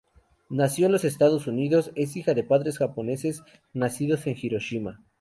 Nació 0.49 0.87
en 0.87 0.93
los 0.93 1.03
Estados 1.05 1.45
Unidos, 1.45 1.91
es 1.93 2.15
hija 2.15 2.33
de 2.33 2.43
padres 2.43 2.79
japoneses 2.79 3.43
nacidos 3.71 4.25
en 4.25 4.35
Hiroshima. 4.35 4.99